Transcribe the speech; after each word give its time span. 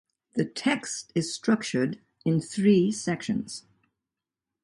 The 0.33 0.45
text 0.45 1.11
is 1.13 1.31
structured 1.31 1.99
in 2.25 2.41
three 2.41 2.91
sections. 2.91 3.65